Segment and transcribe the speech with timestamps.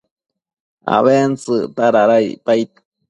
[0.95, 2.71] abentsëcta dada icpaid